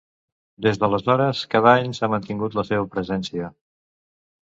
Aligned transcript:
Des 0.65 0.79
d’aleshores, 0.83 1.43
cada 1.53 1.75
any 1.83 1.95
s’ha 1.99 2.11
mantingut 2.17 2.61
la 2.63 2.67
seva 2.73 2.91
presència. 2.97 3.55